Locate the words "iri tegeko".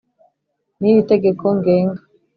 0.89-1.45